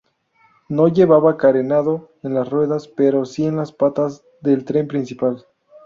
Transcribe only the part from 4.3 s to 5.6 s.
del tren principal.